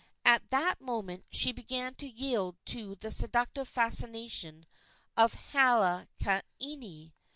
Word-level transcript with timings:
At 0.25 0.49
that 0.49 0.81
moment 0.81 1.25
she 1.29 1.51
began 1.51 1.93
to 1.97 2.07
yield 2.07 2.57
to 2.65 2.95
the 2.95 3.11
seductive 3.11 3.67
fascination 3.67 4.65
of 5.15 5.31
Halaaniani. 5.53 7.13